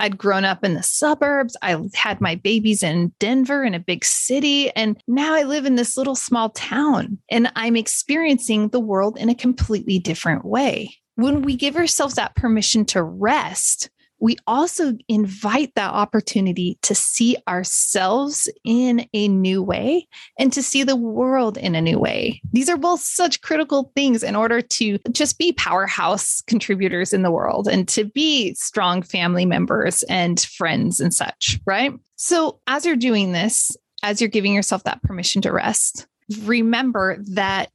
I'd 0.00 0.18
grown 0.18 0.44
up 0.44 0.64
in 0.64 0.74
the 0.74 0.82
suburbs. 0.82 1.56
I 1.62 1.76
had 1.94 2.20
my 2.20 2.34
babies 2.34 2.82
in 2.82 3.12
Denver 3.18 3.64
in 3.64 3.74
a 3.74 3.80
big 3.80 4.04
city. 4.04 4.70
And 4.70 5.00
now 5.06 5.34
I 5.34 5.44
live 5.44 5.66
in 5.66 5.76
this 5.76 5.96
little 5.96 6.16
small 6.16 6.50
town 6.50 7.18
and 7.30 7.50
I'm 7.56 7.76
experiencing 7.76 8.68
the 8.68 8.80
world 8.80 9.16
in 9.18 9.28
a 9.28 9.34
completely 9.34 9.98
different 9.98 10.44
way. 10.44 10.96
When 11.16 11.42
we 11.42 11.54
give 11.56 11.76
ourselves 11.76 12.16
that 12.16 12.34
permission 12.34 12.84
to 12.86 13.02
rest, 13.02 13.88
we 14.20 14.36
also 14.46 14.96
invite 15.08 15.72
that 15.74 15.92
opportunity 15.92 16.78
to 16.82 16.94
see 16.94 17.36
ourselves 17.48 18.48
in 18.64 19.06
a 19.12 19.28
new 19.28 19.62
way 19.62 20.08
and 20.38 20.52
to 20.52 20.62
see 20.62 20.82
the 20.82 20.96
world 20.96 21.58
in 21.58 21.74
a 21.74 21.80
new 21.82 21.98
way. 21.98 22.40
These 22.52 22.68
are 22.68 22.76
both 22.76 23.00
such 23.00 23.42
critical 23.42 23.92
things 23.94 24.22
in 24.22 24.36
order 24.36 24.60
to 24.60 24.98
just 25.12 25.38
be 25.38 25.52
powerhouse 25.52 26.42
contributors 26.46 27.12
in 27.12 27.22
the 27.22 27.30
world 27.30 27.68
and 27.68 27.86
to 27.88 28.04
be 28.04 28.54
strong 28.54 29.02
family 29.02 29.44
members 29.44 30.02
and 30.04 30.40
friends 30.40 31.00
and 31.00 31.12
such, 31.12 31.60
right? 31.66 31.92
So, 32.16 32.60
as 32.66 32.86
you're 32.86 32.96
doing 32.96 33.32
this, 33.32 33.76
as 34.02 34.20
you're 34.20 34.28
giving 34.28 34.54
yourself 34.54 34.84
that 34.84 35.02
permission 35.02 35.42
to 35.42 35.52
rest, 35.52 36.06
remember 36.42 37.18
that 37.32 37.70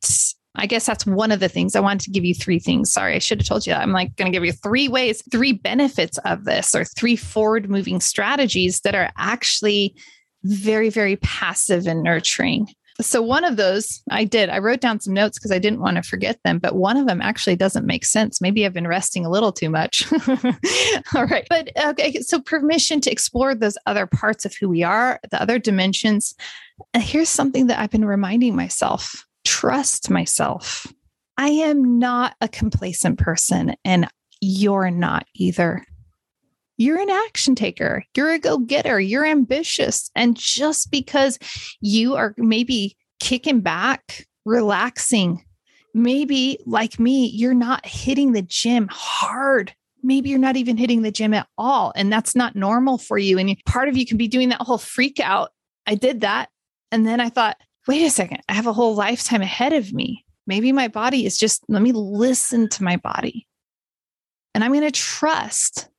I 0.55 0.65
guess 0.65 0.85
that's 0.85 1.05
one 1.05 1.31
of 1.31 1.39
the 1.39 1.49
things 1.49 1.75
I 1.75 1.79
wanted 1.79 2.01
to 2.05 2.11
give 2.11 2.25
you 2.25 2.33
three 2.33 2.59
things. 2.59 2.91
Sorry, 2.91 3.15
I 3.15 3.19
should 3.19 3.39
have 3.39 3.47
told 3.47 3.67
you 3.67 3.73
that. 3.73 3.81
I'm 3.81 3.91
like 3.91 4.15
going 4.15 4.31
to 4.31 4.35
give 4.35 4.45
you 4.45 4.51
three 4.51 4.87
ways, 4.87 5.23
three 5.31 5.53
benefits 5.53 6.17
of 6.19 6.45
this, 6.45 6.73
or 6.73 6.83
three 6.83 7.15
forward 7.15 7.69
moving 7.69 7.99
strategies 7.99 8.81
that 8.81 8.95
are 8.95 9.11
actually 9.17 9.95
very, 10.43 10.89
very 10.89 11.17
passive 11.17 11.85
and 11.85 12.01
nurturing. 12.01 12.67
So, 13.01 13.21
one 13.21 13.45
of 13.45 13.55
those 13.55 14.01
I 14.11 14.25
did, 14.25 14.49
I 14.49 14.57
wrote 14.57 14.81
down 14.81 14.99
some 14.99 15.13
notes 15.13 15.39
because 15.39 15.51
I 15.51 15.59
didn't 15.59 15.79
want 15.79 15.95
to 15.95 16.03
forget 16.03 16.37
them, 16.43 16.59
but 16.59 16.75
one 16.75 16.97
of 16.97 17.07
them 17.07 17.21
actually 17.21 17.55
doesn't 17.55 17.85
make 17.85 18.03
sense. 18.03 18.41
Maybe 18.41 18.65
I've 18.65 18.73
been 18.73 18.87
resting 18.87 19.25
a 19.25 19.29
little 19.29 19.53
too 19.53 19.69
much. 19.69 20.11
All 21.15 21.25
right. 21.25 21.47
But 21.49 21.69
okay. 21.77 22.19
So, 22.19 22.41
permission 22.41 22.99
to 23.01 23.11
explore 23.11 23.55
those 23.55 23.77
other 23.85 24.05
parts 24.05 24.43
of 24.43 24.53
who 24.59 24.67
we 24.67 24.83
are, 24.83 25.19
the 25.31 25.41
other 25.41 25.59
dimensions. 25.59 26.35
And 26.93 27.01
here's 27.01 27.29
something 27.29 27.67
that 27.67 27.79
I've 27.79 27.91
been 27.91 28.05
reminding 28.05 28.55
myself 28.55 29.25
trust 29.49 30.11
myself. 30.11 30.93
I 31.35 31.49
am 31.49 31.97
not 31.97 32.35
a 32.39 32.47
complacent 32.47 33.17
person, 33.17 33.75
and 33.83 34.07
you're 34.41 34.91
not 34.91 35.25
either. 35.33 35.83
You're 36.77 36.99
an 36.99 37.09
action 37.09 37.55
taker. 37.55 38.03
You're 38.15 38.31
a 38.31 38.39
go 38.39 38.59
getter. 38.59 38.99
You're 38.99 39.25
ambitious. 39.25 40.11
And 40.15 40.37
just 40.37 40.91
because 40.91 41.39
you 41.81 42.15
are 42.15 42.35
maybe 42.37 42.95
kicking 43.19 43.61
back, 43.61 44.27
relaxing, 44.45 45.43
maybe 45.93 46.59
like 46.65 46.99
me, 46.99 47.25
you're 47.25 47.53
not 47.55 47.85
hitting 47.85 48.33
the 48.33 48.43
gym 48.43 48.87
hard. 48.91 49.73
Maybe 50.03 50.29
you're 50.29 50.39
not 50.39 50.57
even 50.57 50.77
hitting 50.77 51.01
the 51.01 51.11
gym 51.11 51.33
at 51.33 51.47
all. 51.57 51.91
And 51.95 52.13
that's 52.13 52.35
not 52.35 52.55
normal 52.55 52.97
for 52.97 53.17
you. 53.17 53.39
And 53.39 53.57
part 53.65 53.89
of 53.89 53.97
you 53.97 54.05
can 54.05 54.17
be 54.17 54.27
doing 54.27 54.49
that 54.49 54.61
whole 54.61 54.77
freak 54.77 55.19
out. 55.19 55.49
I 55.87 55.95
did 55.95 56.21
that. 56.21 56.49
And 56.91 57.05
then 57.05 57.19
I 57.19 57.29
thought, 57.29 57.57
wait 57.89 58.05
a 58.05 58.09
second, 58.11 58.39
I 58.47 58.53
have 58.53 58.67
a 58.67 58.73
whole 58.73 58.93
lifetime 58.93 59.41
ahead 59.41 59.73
of 59.73 59.91
me. 59.91 60.23
Maybe 60.45 60.71
my 60.71 60.89
body 60.89 61.25
is 61.25 61.39
just, 61.39 61.63
let 61.67 61.81
me 61.81 61.91
listen 61.91 62.69
to 62.69 62.83
my 62.83 62.97
body. 62.97 63.47
And 64.53 64.63
I'm 64.63 64.71
going 64.71 64.83
to 64.83 64.91
trust 64.91 65.89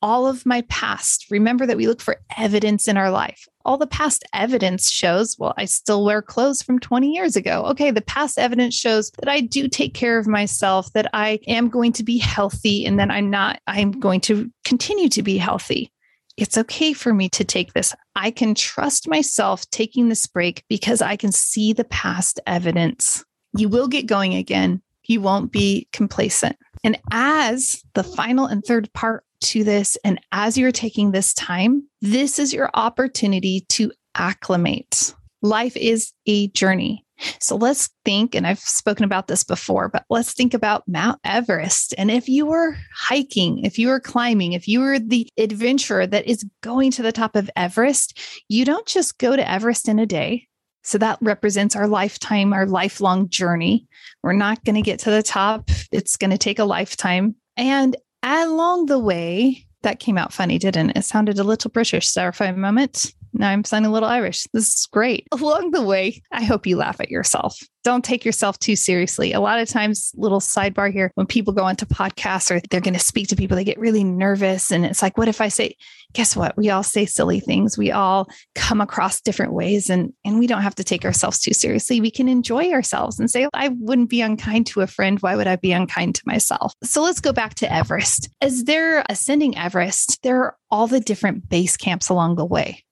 all 0.00 0.26
of 0.26 0.46
my 0.46 0.62
past. 0.70 1.26
Remember 1.30 1.66
that 1.66 1.76
we 1.76 1.86
look 1.86 2.00
for 2.00 2.16
evidence 2.38 2.88
in 2.88 2.96
our 2.96 3.10
life. 3.10 3.46
All 3.66 3.76
the 3.76 3.86
past 3.86 4.24
evidence 4.32 4.90
shows, 4.90 5.36
well, 5.38 5.52
I 5.58 5.66
still 5.66 6.06
wear 6.06 6.22
clothes 6.22 6.62
from 6.62 6.78
20 6.78 7.12
years 7.12 7.36
ago. 7.36 7.66
Okay, 7.66 7.90
the 7.90 8.00
past 8.00 8.38
evidence 8.38 8.74
shows 8.74 9.10
that 9.18 9.28
I 9.28 9.42
do 9.42 9.68
take 9.68 9.92
care 9.92 10.18
of 10.18 10.26
myself, 10.26 10.90
that 10.94 11.10
I 11.12 11.38
am 11.46 11.68
going 11.68 11.92
to 11.94 12.02
be 12.02 12.16
healthy, 12.16 12.86
and 12.86 12.98
that 12.98 13.10
I'm 13.10 13.28
not, 13.28 13.60
I'm 13.66 13.90
going 13.90 14.22
to 14.22 14.50
continue 14.64 15.10
to 15.10 15.22
be 15.22 15.36
healthy 15.36 15.92
it's 16.38 16.56
okay 16.56 16.92
for 16.92 17.12
me 17.12 17.28
to 17.30 17.44
take 17.44 17.72
this. 17.72 17.94
I 18.14 18.30
can 18.30 18.54
trust 18.54 19.08
myself 19.08 19.68
taking 19.70 20.08
this 20.08 20.26
break 20.26 20.64
because 20.68 21.02
I 21.02 21.16
can 21.16 21.32
see 21.32 21.72
the 21.72 21.84
past 21.84 22.38
evidence. 22.46 23.24
You 23.56 23.68
will 23.68 23.88
get 23.88 24.06
going 24.06 24.34
again. 24.34 24.80
You 25.08 25.20
won't 25.20 25.50
be 25.50 25.88
complacent. 25.92 26.56
And 26.84 26.96
as 27.10 27.82
the 27.94 28.04
final 28.04 28.46
and 28.46 28.62
third 28.64 28.92
part 28.92 29.24
to 29.40 29.64
this, 29.64 29.96
and 30.04 30.20
as 30.30 30.56
you're 30.56 30.70
taking 30.70 31.10
this 31.10 31.34
time, 31.34 31.82
this 32.00 32.38
is 32.38 32.54
your 32.54 32.70
opportunity 32.72 33.66
to 33.70 33.90
acclimate. 34.14 35.14
Life 35.42 35.76
is 35.76 36.12
a 36.26 36.48
journey. 36.48 37.04
So 37.40 37.56
let's 37.56 37.90
think, 38.04 38.34
and 38.34 38.46
I've 38.46 38.60
spoken 38.60 39.04
about 39.04 39.26
this 39.26 39.42
before, 39.42 39.88
but 39.88 40.04
let's 40.08 40.32
think 40.32 40.54
about 40.54 40.86
Mount 40.86 41.18
Everest. 41.24 41.94
And 41.98 42.10
if 42.10 42.28
you 42.28 42.46
were 42.46 42.76
hiking, 42.94 43.64
if 43.64 43.78
you 43.78 43.88
were 43.88 44.00
climbing, 44.00 44.52
if 44.52 44.68
you 44.68 44.80
were 44.80 44.98
the 44.98 45.28
adventurer 45.36 46.06
that 46.06 46.26
is 46.26 46.44
going 46.62 46.92
to 46.92 47.02
the 47.02 47.12
top 47.12 47.34
of 47.34 47.50
Everest, 47.56 48.18
you 48.48 48.64
don't 48.64 48.86
just 48.86 49.18
go 49.18 49.34
to 49.34 49.50
Everest 49.50 49.88
in 49.88 49.98
a 49.98 50.06
day. 50.06 50.46
So 50.84 50.96
that 50.98 51.18
represents 51.20 51.74
our 51.74 51.88
lifetime, 51.88 52.52
our 52.52 52.66
lifelong 52.66 53.28
journey. 53.28 53.86
We're 54.22 54.32
not 54.32 54.64
going 54.64 54.76
to 54.76 54.82
get 54.82 55.00
to 55.00 55.10
the 55.10 55.22
top, 55.22 55.70
it's 55.90 56.16
going 56.16 56.30
to 56.30 56.38
take 56.38 56.58
a 56.58 56.64
lifetime. 56.64 57.34
And 57.56 57.96
along 58.22 58.86
the 58.86 58.98
way, 58.98 59.66
that 59.82 60.00
came 60.00 60.18
out 60.18 60.32
funny, 60.32 60.58
didn't 60.58 60.90
it? 60.90 60.98
It 60.98 61.04
sounded 61.04 61.38
a 61.38 61.44
little 61.44 61.70
British 61.70 62.12
there 62.12 62.32
for 62.32 62.44
a 62.44 62.56
moment. 62.56 63.12
Now 63.32 63.50
I'm 63.50 63.64
sounding 63.64 63.90
a 63.90 63.92
little 63.92 64.08
Irish. 64.08 64.46
This 64.52 64.68
is 64.68 64.86
great. 64.90 65.26
Along 65.32 65.70
the 65.70 65.82
way, 65.82 66.22
I 66.32 66.44
hope 66.44 66.66
you 66.66 66.76
laugh 66.76 67.00
at 67.00 67.10
yourself. 67.10 67.58
Don't 67.84 68.04
take 68.04 68.24
yourself 68.24 68.58
too 68.58 68.76
seriously. 68.76 69.32
A 69.32 69.40
lot 69.40 69.60
of 69.60 69.68
times, 69.68 70.12
little 70.14 70.40
sidebar 70.40 70.92
here, 70.92 71.10
when 71.14 71.26
people 71.26 71.54
go 71.54 71.68
into 71.68 71.86
podcasts 71.86 72.50
or 72.50 72.60
they're 72.68 72.80
going 72.80 72.94
to 72.94 73.00
speak 73.00 73.28
to 73.28 73.36
people, 73.36 73.56
they 73.56 73.64
get 73.64 73.78
really 73.78 74.04
nervous. 74.04 74.70
And 74.70 74.84
it's 74.84 75.00
like, 75.00 75.16
what 75.16 75.28
if 75.28 75.40
I 75.40 75.48
say, 75.48 75.76
guess 76.12 76.36
what? 76.36 76.56
We 76.56 76.70
all 76.70 76.82
say 76.82 77.06
silly 77.06 77.40
things. 77.40 77.78
We 77.78 77.90
all 77.90 78.28
come 78.54 78.80
across 78.80 79.20
different 79.20 79.52
ways 79.52 79.88
and, 79.88 80.12
and 80.24 80.38
we 80.38 80.46
don't 80.46 80.62
have 80.62 80.74
to 80.74 80.84
take 80.84 81.04
ourselves 81.04 81.38
too 81.38 81.54
seriously. 81.54 82.00
We 82.00 82.10
can 82.10 82.28
enjoy 82.28 82.72
ourselves 82.72 83.18
and 83.18 83.30
say, 83.30 83.48
I 83.54 83.68
wouldn't 83.68 84.10
be 84.10 84.20
unkind 84.20 84.66
to 84.68 84.80
a 84.80 84.86
friend. 84.86 85.18
Why 85.20 85.36
would 85.36 85.46
I 85.46 85.56
be 85.56 85.72
unkind 85.72 86.16
to 86.16 86.22
myself? 86.26 86.72
So 86.82 87.02
let's 87.02 87.20
go 87.20 87.32
back 87.32 87.54
to 87.56 87.72
Everest. 87.72 88.28
As 88.40 88.64
they're 88.64 89.04
ascending 89.08 89.56
Everest, 89.56 90.22
there 90.22 90.42
are 90.42 90.56
all 90.70 90.88
the 90.88 91.00
different 91.00 91.48
base 91.48 91.76
camps 91.76 92.08
along 92.08 92.36
the 92.36 92.44
way. 92.44 92.84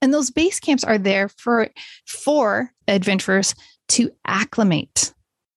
And 0.00 0.14
those 0.14 0.30
base 0.30 0.60
camps 0.60 0.84
are 0.84 0.98
there 0.98 1.28
for, 1.28 1.68
for 2.06 2.72
adventurers 2.86 3.54
to 3.88 4.10
acclimate. 4.26 5.12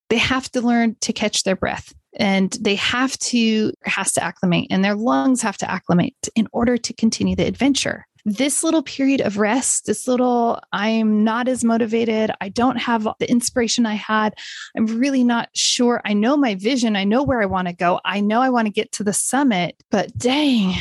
They 0.09 0.17
have 0.17 0.51
to 0.51 0.61
learn 0.61 0.95
to 1.01 1.13
catch 1.13 1.43
their 1.43 1.55
breath 1.55 1.93
and 2.17 2.51
they 2.59 2.75
have 2.75 3.17
to 3.19 3.71
has 3.83 4.11
to 4.13 4.23
acclimate 4.23 4.67
and 4.69 4.83
their 4.83 4.95
lungs 4.95 5.41
have 5.41 5.57
to 5.57 5.69
acclimate 5.69 6.15
in 6.35 6.47
order 6.51 6.77
to 6.77 6.93
continue 6.93 7.35
the 7.35 7.45
adventure 7.45 8.05
this 8.25 8.63
little 8.63 8.83
period 8.83 9.21
of 9.21 9.37
rest 9.37 9.85
this 9.85 10.07
little 10.07 10.59
i'm 10.73 11.23
not 11.23 11.47
as 11.47 11.63
motivated 11.63 12.31
i 12.41 12.49
don't 12.49 12.77
have 12.77 13.07
the 13.19 13.29
inspiration 13.29 13.85
i 13.85 13.93
had 13.93 14.35
i'm 14.75 14.85
really 14.85 15.23
not 15.23 15.49
sure 15.53 16.01
i 16.05 16.13
know 16.13 16.35
my 16.35 16.55
vision 16.55 16.95
i 16.95 17.03
know 17.03 17.23
where 17.23 17.41
i 17.41 17.45
want 17.45 17.67
to 17.67 17.73
go 17.73 17.99
i 18.03 18.19
know 18.19 18.41
i 18.41 18.49
want 18.49 18.65
to 18.65 18.73
get 18.73 18.91
to 18.91 19.03
the 19.03 19.13
summit 19.13 19.81
but 19.89 20.15
dang 20.17 20.73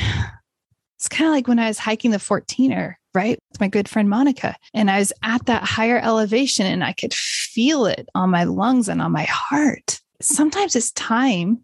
it's 1.00 1.08
kind 1.08 1.26
of 1.26 1.34
like 1.34 1.48
when 1.48 1.58
i 1.58 1.66
was 1.66 1.78
hiking 1.78 2.12
the 2.12 2.18
14er 2.18 2.94
right? 3.14 3.38
With 3.50 3.60
my 3.60 3.68
good 3.68 3.88
friend 3.88 4.08
Monica. 4.08 4.56
And 4.74 4.90
I 4.90 4.98
was 4.98 5.12
at 5.22 5.46
that 5.46 5.64
higher 5.64 5.98
elevation 5.98 6.66
and 6.66 6.84
I 6.84 6.92
could 6.92 7.14
feel 7.14 7.86
it 7.86 8.08
on 8.14 8.30
my 8.30 8.44
lungs 8.44 8.88
and 8.88 9.02
on 9.02 9.12
my 9.12 9.24
heart. 9.24 10.00
Sometimes 10.20 10.76
it's 10.76 10.92
time 10.92 11.60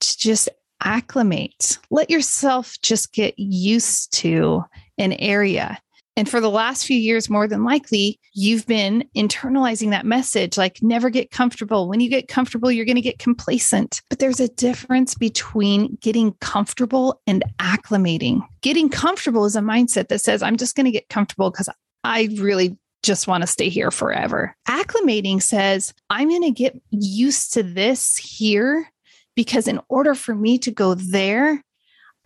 to 0.00 0.18
just 0.18 0.48
acclimate. 0.82 1.78
Let 1.90 2.10
yourself 2.10 2.76
just 2.82 3.12
get 3.12 3.38
used 3.38 4.12
to 4.14 4.64
an 4.98 5.12
area 5.14 5.78
and 6.16 6.28
for 6.28 6.40
the 6.40 6.50
last 6.50 6.84
few 6.84 6.96
years, 6.96 7.30
more 7.30 7.46
than 7.46 7.64
likely, 7.64 8.18
you've 8.34 8.66
been 8.66 9.08
internalizing 9.16 9.90
that 9.90 10.04
message 10.04 10.58
like 10.58 10.82
never 10.82 11.08
get 11.08 11.30
comfortable. 11.30 11.88
When 11.88 12.00
you 12.00 12.10
get 12.10 12.28
comfortable, 12.28 12.70
you're 12.70 12.84
going 12.84 12.96
to 12.96 13.00
get 13.00 13.18
complacent. 13.18 14.02
But 14.10 14.18
there's 14.18 14.40
a 14.40 14.48
difference 14.48 15.14
between 15.14 15.96
getting 16.00 16.32
comfortable 16.40 17.20
and 17.26 17.44
acclimating. 17.58 18.40
Getting 18.60 18.88
comfortable 18.88 19.44
is 19.44 19.56
a 19.56 19.60
mindset 19.60 20.08
that 20.08 20.20
says, 20.20 20.42
I'm 20.42 20.56
just 20.56 20.76
going 20.76 20.86
to 20.86 20.90
get 20.90 21.08
comfortable 21.08 21.50
because 21.50 21.68
I 22.04 22.28
really 22.38 22.76
just 23.02 23.26
want 23.26 23.42
to 23.42 23.46
stay 23.46 23.68
here 23.68 23.90
forever. 23.90 24.54
Acclimating 24.68 25.40
says, 25.40 25.94
I'm 26.10 26.28
going 26.28 26.42
to 26.42 26.50
get 26.50 26.80
used 26.90 27.54
to 27.54 27.62
this 27.62 28.16
here 28.16 28.90
because 29.36 29.68
in 29.68 29.80
order 29.88 30.14
for 30.14 30.34
me 30.34 30.58
to 30.58 30.70
go 30.70 30.94
there, 30.94 31.62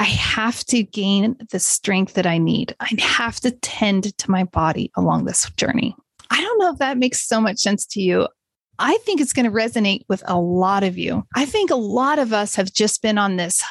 I 0.05 0.09
have 0.09 0.63
to 0.65 0.83
gain 0.83 1.35
the 1.51 1.59
strength 1.59 2.13
that 2.13 2.27
I 2.27 2.37
need. 2.37 2.77
I 2.79 2.91
have 3.01 3.41
to 3.41 3.51
tend 3.51 4.15
to 4.19 4.31
my 4.31 4.45
body 4.45 4.93
along 4.99 5.25
this 5.25 5.51
journey. 5.57 5.97
I 6.31 6.43
don't 6.43 6.59
know 6.59 6.73
if 6.73 6.79
that 6.81 6.99
makes 6.99 7.27
so 7.27 7.41
much 7.41 7.57
sense 7.57 7.87
to 7.87 8.03
you. 8.03 8.29
I 8.79 8.99
think 8.99 9.23
it's 9.23 9.33
going 9.33 9.47
to 9.47 9.51
resonate 9.51 10.03
with 10.11 10.23
a 10.27 10.39
lot 10.39 10.85
of 10.85 10.99
you. 10.99 11.23
I 11.35 11.47
think 11.47 11.71
a 11.71 11.77
lot 11.77 12.19
of 12.19 12.35
us 12.35 12.55
have 12.57 12.71
just 12.71 13.01
been 13.01 13.17
on 13.17 13.37
this 13.37 13.65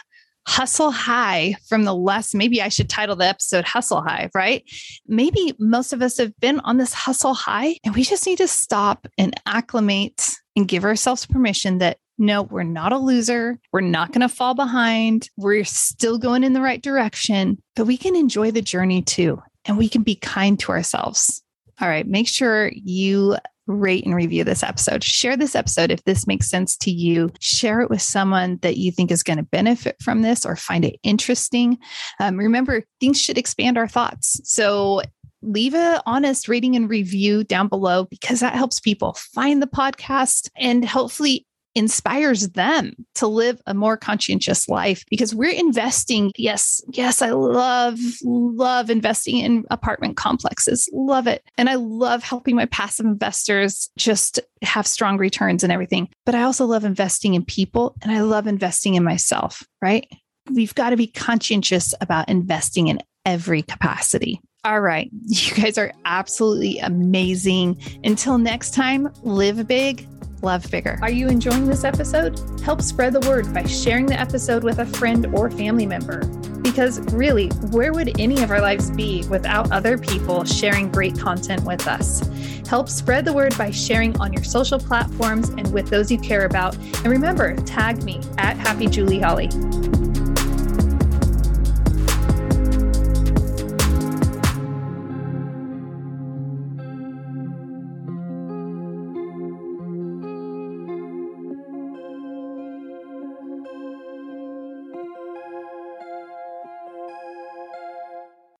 hustle 0.47 0.89
high 0.89 1.55
from 1.69 1.85
the 1.85 1.95
less 1.95 2.35
maybe 2.35 2.61
i 2.61 2.67
should 2.67 2.89
title 2.89 3.15
the 3.15 3.25
episode 3.25 3.63
hustle 3.63 4.01
high 4.01 4.29
right 4.35 4.69
maybe 5.07 5.53
most 5.57 5.93
of 5.93 6.01
us 6.01 6.17
have 6.17 6.37
been 6.41 6.59
on 6.65 6.75
this 6.75 6.93
hustle 6.93 7.33
high 7.33 7.77
and 7.85 7.95
we 7.95 8.03
just 8.03 8.25
need 8.25 8.37
to 8.37 8.45
stop 8.45 9.07
and 9.17 9.39
acclimate 9.45 10.35
and 10.57 10.67
give 10.67 10.83
ourselves 10.83 11.25
permission 11.25 11.77
that 11.77 11.97
no, 12.17 12.43
we're 12.43 12.63
not 12.63 12.93
a 12.93 12.97
loser. 12.97 13.59
We're 13.71 13.81
not 13.81 14.11
going 14.11 14.21
to 14.21 14.29
fall 14.29 14.53
behind. 14.53 15.29
We're 15.37 15.63
still 15.63 16.17
going 16.17 16.43
in 16.43 16.53
the 16.53 16.61
right 16.61 16.81
direction, 16.81 17.61
but 17.75 17.85
we 17.85 17.97
can 17.97 18.15
enjoy 18.15 18.51
the 18.51 18.61
journey 18.61 19.01
too. 19.01 19.41
And 19.65 19.77
we 19.77 19.87
can 19.89 20.03
be 20.03 20.15
kind 20.15 20.59
to 20.59 20.71
ourselves. 20.71 21.41
All 21.81 21.87
right. 21.87 22.07
Make 22.07 22.27
sure 22.27 22.71
you 22.73 23.37
rate 23.65 24.05
and 24.05 24.13
review 24.13 24.43
this 24.43 24.61
episode. 24.61 25.03
Share 25.03 25.37
this 25.37 25.55
episode 25.55 25.89
if 25.89 26.03
this 26.03 26.27
makes 26.27 26.49
sense 26.49 26.75
to 26.77 26.91
you. 26.91 27.31
Share 27.39 27.81
it 27.81 27.89
with 27.89 28.01
someone 28.01 28.59
that 28.61 28.77
you 28.77 28.91
think 28.91 29.09
is 29.09 29.23
going 29.23 29.37
to 29.37 29.43
benefit 29.43 29.95
from 30.01 30.21
this 30.21 30.45
or 30.45 30.55
find 30.55 30.83
it 30.83 30.99
interesting. 31.03 31.77
Um, 32.19 32.37
remember, 32.37 32.83
things 32.99 33.21
should 33.21 33.37
expand 33.37 33.77
our 33.77 33.87
thoughts. 33.87 34.39
So 34.43 35.01
leave 35.41 35.73
a 35.73 36.01
honest 36.05 36.47
rating 36.47 36.75
and 36.75 36.89
review 36.89 37.43
down 37.43 37.67
below 37.67 38.05
because 38.05 38.39
that 38.41 38.53
helps 38.53 38.79
people 38.79 39.13
find 39.33 39.61
the 39.61 39.67
podcast 39.67 40.49
and 40.57 40.85
hopefully 40.85 41.45
inspires 41.75 42.49
them 42.49 42.93
to 43.15 43.27
live 43.27 43.61
a 43.65 43.73
more 43.73 43.97
conscientious 43.97 44.69
life 44.69 45.03
because 45.09 45.33
we're 45.33 45.51
investing. 45.51 46.31
Yes, 46.37 46.81
yes, 46.91 47.21
I 47.21 47.31
love, 47.31 47.99
love 48.23 48.89
investing 48.89 49.37
in 49.37 49.65
apartment 49.71 50.17
complexes. 50.17 50.89
Love 50.93 51.27
it. 51.27 51.43
And 51.57 51.69
I 51.69 51.75
love 51.75 52.23
helping 52.23 52.55
my 52.55 52.65
passive 52.67 53.05
investors 53.05 53.89
just 53.97 54.39
have 54.61 54.87
strong 54.87 55.17
returns 55.17 55.63
and 55.63 55.71
everything. 55.71 56.09
But 56.25 56.35
I 56.35 56.43
also 56.43 56.65
love 56.65 56.85
investing 56.85 57.33
in 57.33 57.45
people 57.45 57.95
and 58.01 58.11
I 58.11 58.21
love 58.21 58.47
investing 58.47 58.95
in 58.95 59.03
myself, 59.03 59.63
right? 59.81 60.07
We've 60.51 60.75
got 60.75 60.91
to 60.91 60.97
be 60.97 61.07
conscientious 61.07 61.93
about 62.01 62.29
investing 62.29 62.87
in 62.87 62.99
every 63.25 63.61
capacity. 63.61 64.41
All 64.65 64.81
right. 64.81 65.09
You 65.23 65.55
guys 65.55 65.77
are 65.77 65.91
absolutely 66.05 66.79
amazing. 66.79 67.77
Until 68.03 68.37
next 68.37 68.73
time, 68.73 69.09
live 69.23 69.67
big, 69.67 70.07
love 70.43 70.69
bigger. 70.69 70.99
Are 71.01 71.11
you 71.11 71.27
enjoying 71.29 71.65
this 71.65 71.83
episode? 71.83 72.39
Help 72.61 72.81
spread 72.81 73.13
the 73.13 73.21
word 73.21 73.51
by 73.53 73.63
sharing 73.63 74.05
the 74.05 74.19
episode 74.19 74.63
with 74.63 74.79
a 74.79 74.85
friend 74.85 75.25
or 75.33 75.49
family 75.49 75.85
member. 75.85 76.25
Because 76.61 76.99
really, 77.13 77.49
where 77.71 77.93
would 77.93 78.19
any 78.19 78.43
of 78.43 78.51
our 78.51 78.61
lives 78.61 78.91
be 78.91 79.25
without 79.29 79.71
other 79.71 79.97
people 79.97 80.43
sharing 80.43 80.91
great 80.91 81.17
content 81.17 81.63
with 81.63 81.87
us? 81.87 82.21
Help 82.67 82.89
spread 82.89 83.25
the 83.25 83.33
word 83.33 83.57
by 83.57 83.71
sharing 83.71 84.19
on 84.19 84.33
your 84.33 84.43
social 84.43 84.79
platforms 84.79 85.49
and 85.49 85.71
with 85.73 85.89
those 85.89 86.11
you 86.11 86.17
care 86.17 86.45
about. 86.45 86.75
And 86.75 87.07
remember, 87.07 87.55
tag 87.57 88.03
me 88.03 88.21
at 88.37 88.57
Happy 88.57 88.87
Julie 88.87 89.19
Holly. 89.19 89.49